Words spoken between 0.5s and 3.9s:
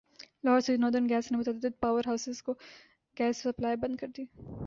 سوئی northern gas نے متعدد پاور ہاسز کو گیس سپلائی